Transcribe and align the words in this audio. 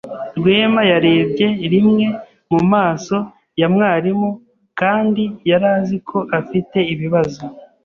Rwema 0.37 0.81
yarebye 0.91 1.47
rimwe 1.73 2.05
mu 2.51 2.61
maso 2.71 3.15
ya 3.59 3.67
mwarimu 3.73 4.29
kandi 4.79 5.23
yari 5.49 5.67
azi 5.75 5.97
ko 6.09 6.17
afite 6.39 6.77
ibibazo. 6.93 7.41